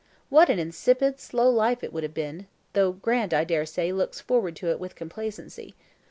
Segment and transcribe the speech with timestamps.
[0.29, 4.19] What an insipid slow life it would have been, though Grant, I dare say, looks
[4.19, 5.75] forward to it with complacency.